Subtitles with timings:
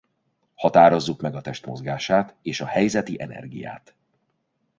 [0.55, 3.95] Határozzuk meg a test mozgását és a helyzeti energiát.